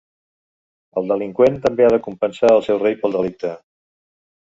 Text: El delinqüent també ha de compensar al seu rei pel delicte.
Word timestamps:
El 1.01 1.11
delinqüent 1.11 1.59
també 1.65 1.85
ha 1.87 1.91
de 1.95 1.99
compensar 2.07 2.49
al 2.53 2.65
seu 2.69 2.81
rei 2.85 2.97
pel 3.05 3.15
delicte. 3.17 3.53